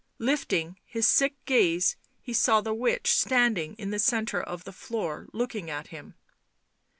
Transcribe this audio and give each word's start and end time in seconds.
Lifting 0.17 0.79
his 0.83 1.05
sick 1.07 1.35
gaze, 1.45 1.95
he 2.23 2.33
saw 2.33 2.59
the 2.59 2.73
witch 2.73 3.13
standing 3.15 3.75
in 3.75 3.91
the 3.91 3.99
centre 3.99 4.41
of 4.41 4.63
the 4.63 4.73
floor, 4.73 5.27
looking 5.31 5.69
at 5.69 5.89
him. 5.89 6.15